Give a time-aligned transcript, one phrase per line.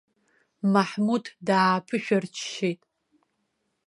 [0.71, 2.81] Маҳмуҭ дааԥышәырччеит.